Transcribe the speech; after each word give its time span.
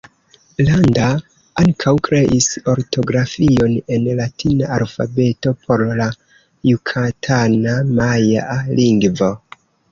Landa 0.67 1.09
ankaŭ 1.63 1.91
kreis 2.07 2.47
ortografion 2.73 3.77
en 3.97 4.09
latina 4.21 4.73
alfabeto 4.79 5.55
por 5.67 5.87
la 6.03 6.11
jukatana 6.73 7.79
majaa 8.03 8.61
lingvo. 8.85 9.35